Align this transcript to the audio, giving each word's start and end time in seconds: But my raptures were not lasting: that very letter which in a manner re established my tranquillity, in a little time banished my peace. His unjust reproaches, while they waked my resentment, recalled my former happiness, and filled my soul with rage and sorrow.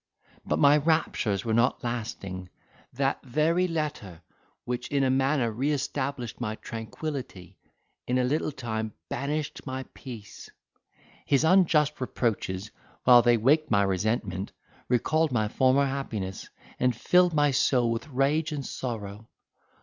But 0.43 0.57
my 0.57 0.77
raptures 0.77 1.45
were 1.45 1.53
not 1.53 1.83
lasting: 1.83 2.49
that 2.91 3.21
very 3.23 3.67
letter 3.67 4.23
which 4.65 4.87
in 4.87 5.03
a 5.03 5.11
manner 5.11 5.51
re 5.51 5.71
established 5.71 6.41
my 6.41 6.55
tranquillity, 6.55 7.59
in 8.07 8.17
a 8.17 8.23
little 8.23 8.51
time 8.51 8.93
banished 9.09 9.61
my 9.67 9.83
peace. 9.93 10.49
His 11.27 11.43
unjust 11.43 12.01
reproaches, 12.01 12.71
while 13.03 13.21
they 13.21 13.37
waked 13.37 13.69
my 13.69 13.83
resentment, 13.83 14.53
recalled 14.89 15.31
my 15.31 15.47
former 15.47 15.85
happiness, 15.85 16.49
and 16.79 16.95
filled 16.95 17.35
my 17.35 17.51
soul 17.51 17.91
with 17.91 18.07
rage 18.07 18.51
and 18.51 18.65
sorrow. 18.65 19.29